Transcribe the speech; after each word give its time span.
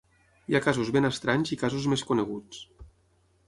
Hi 0.51 0.55
ha 0.55 0.61
casos 0.67 0.89
ben 0.95 1.07
estranys 1.11 1.53
i 1.57 1.59
casos 1.67 1.87
més 1.95 2.07
coneguts. 2.13 2.67